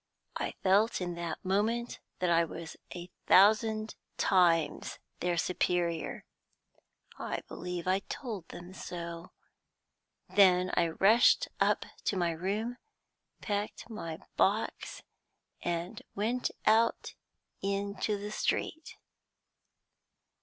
I 0.37 0.55
felt 0.63 0.99
in 0.99 1.13
that 1.13 1.45
moment 1.45 1.99
that 2.17 2.31
I 2.31 2.43
was 2.43 2.75
a 2.95 3.11
thousand 3.27 3.93
times 4.17 4.97
their 5.19 5.37
superior; 5.37 6.25
I 7.19 7.41
believe 7.47 7.85
I 7.87 7.99
told 8.09 8.47
them 8.49 8.73
so. 8.73 9.29
Then 10.27 10.71
I 10.73 10.87
rushed 10.87 11.49
up 11.59 11.85
to 12.05 12.17
my 12.17 12.31
room, 12.31 12.77
packed 13.41 13.91
my 13.91 14.17
box, 14.37 15.03
and 15.61 16.01
went 16.15 16.49
out 16.65 17.13
into 17.61 18.17
the 18.17 18.31
street. 18.31 18.97